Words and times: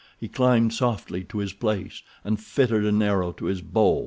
He 0.19 0.27
climbed 0.27 0.73
softly 0.73 1.23
to 1.25 1.37
his 1.37 1.53
place, 1.53 2.01
and 2.23 2.39
fitted 2.41 2.85
an 2.87 3.03
arrow 3.03 3.33
to 3.33 3.45
his 3.45 3.61
bow. 3.61 3.99